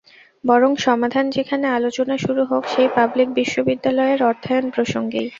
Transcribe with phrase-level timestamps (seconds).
[0.43, 5.27] বরং সমাধান যেখানে, আলোচনা শুরু হোক সেই পাবলিক বিশ্ববিদ্যালয়ের অর্থায়ন প্রসঙ্গেই।